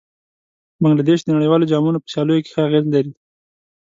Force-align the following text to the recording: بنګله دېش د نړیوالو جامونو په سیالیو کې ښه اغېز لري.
بنګله 0.81 1.03
دېش 1.09 1.19
د 1.23 1.29
نړیوالو 1.35 1.69
جامونو 1.71 2.01
په 2.01 2.07
سیالیو 2.13 2.43
کې 2.43 2.51
ښه 2.53 2.61
اغېز 2.67 2.85
لري. 2.93 3.11